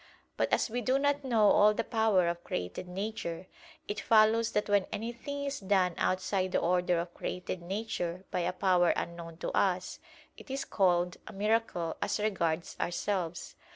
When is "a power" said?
8.39-8.89